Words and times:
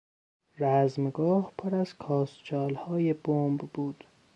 رزمگاه 0.59 1.51
پر 1.57 1.75
از 1.75 1.97
کاسچالهای 1.97 3.13
بمب 3.13 3.59
بود. 3.61 4.03